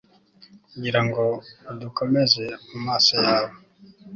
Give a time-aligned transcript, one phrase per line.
[0.71, 1.23] kugira ngo
[1.71, 3.51] udukomeze mu maso yawe